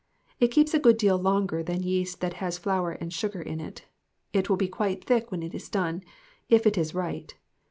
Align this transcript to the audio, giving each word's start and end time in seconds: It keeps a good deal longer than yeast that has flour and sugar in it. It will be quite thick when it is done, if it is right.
It 0.39 0.47
keeps 0.47 0.73
a 0.73 0.79
good 0.79 0.97
deal 0.97 1.15
longer 1.19 1.61
than 1.61 1.83
yeast 1.83 2.21
that 2.21 2.33
has 2.41 2.57
flour 2.57 2.93
and 2.93 3.13
sugar 3.13 3.39
in 3.39 3.59
it. 3.59 3.85
It 4.33 4.49
will 4.49 4.57
be 4.57 4.67
quite 4.67 5.03
thick 5.05 5.29
when 5.29 5.43
it 5.43 5.53
is 5.53 5.69
done, 5.69 6.01
if 6.49 6.65
it 6.65 6.75
is 6.75 6.95
right. 6.95 7.31